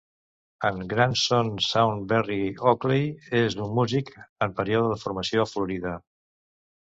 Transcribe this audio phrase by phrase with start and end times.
[0.67, 2.37] En Grandson Shaun Berry
[2.71, 3.05] Oakley
[3.41, 4.11] és un músic
[4.47, 5.93] en període de formació a Florida.